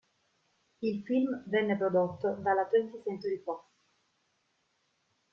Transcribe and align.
Il 0.81 1.03
film 1.05 1.43
venne 1.45 1.77
prodotto 1.77 2.33
dalla 2.41 2.65
Twentieth 2.65 3.03
Century 3.03 3.39
Fox. 3.43 3.63